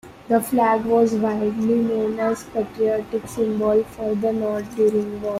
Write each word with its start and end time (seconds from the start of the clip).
The 0.29 0.41
flag 0.41 0.83
was 0.85 1.13
a 1.13 1.17
widely 1.17 1.75
known 1.75 2.17
patriotic 2.53 3.27
symbol 3.27 3.83
for 3.83 4.15
the 4.15 4.33
North 4.33 4.75
during 4.75 5.11
the 5.21 5.27
war. 5.27 5.29